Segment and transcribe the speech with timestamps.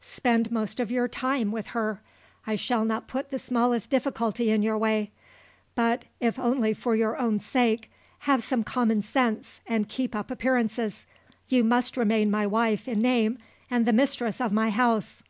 [0.00, 2.00] Spend most of your time with her.
[2.46, 5.10] I shall not put the smallest difficulty in your way.
[5.74, 7.90] But if only for your own sake
[8.20, 11.06] have some common sense and keep up appearances.
[11.48, 15.24] You must remain my wife in name and the mistress of my house."